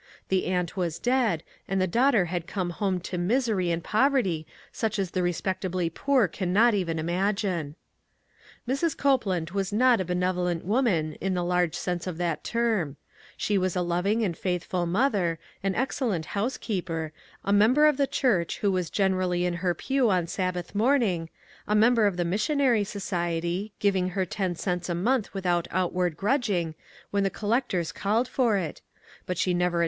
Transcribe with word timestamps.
The 0.29 0.45
aunt 0.47 0.75
was 0.75 0.97
dead, 0.97 1.43
and 1.67 1.79
the 1.79 1.85
daughter 1.85 2.25
had 2.25 2.47
come 2.47 2.71
home 2.71 2.99
to 3.01 3.19
misery 3.19 3.69
and 3.69 3.83
poverty 3.83 4.47
such 4.71 4.97
as 4.97 5.11
the 5.11 5.21
respectably 5.21 5.91
poor 5.91 6.27
can 6.27 6.51
not 6.51 6.73
even 6.73 6.97
imagine. 6.97 7.75
Mrs. 8.67 8.97
Copeland 8.97 9.51
was 9.51 9.71
not 9.71 10.01
a 10.01 10.05
benevolent 10.05 10.65
woman 10.65 11.13
in 11.21 11.35
the 11.35 11.43
large 11.43 11.75
sense 11.75 12.07
of 12.07 12.17
that 12.17 12.43
term. 12.43 12.97
She 13.37 13.59
was 13.59 13.75
a 13.75 13.83
loving 13.83 14.23
and 14.23 14.35
faithful 14.35 14.87
mother, 14.87 15.37
an 15.61 15.75
excellent 15.75 16.25
housekeeper, 16.33 17.13
a 17.45 17.53
member 17.53 17.85
of 17.85 17.97
the 17.97 18.07
church, 18.07 18.57
who 18.57 18.71
was 18.71 18.89
generally 18.89 19.45
in 19.45 19.53
her 19.61 19.75
pew 19.75 20.09
on 20.09 20.25
Sabbath 20.25 20.73
morning, 20.73 21.29
a 21.67 21.75
member 21.75 22.07
of 22.07 22.17
the 22.17 22.25
'Mis 22.25 22.47
sionary 22.47 22.87
Society, 22.87 23.71
giving 23.77 24.09
her 24.17 24.25
ten 24.25 24.55
cents 24.55 24.89
a 24.89 24.95
month 24.95 25.31
without 25.35 25.67
outward 25.69 26.17
grudging, 26.17 26.73
when 27.11 27.21
the 27.21 27.29
collectors 27.29 27.91
called 27.91 28.27
for 28.27 28.57
it; 28.57 28.81
but 29.27 29.37
she 29.37 29.53
never 29.53 29.57
at 29.57 29.61
FRUIT 29.61 29.69
FROM 29.69 29.69
THE 29.69 29.69
PICNIC. 29.69 29.79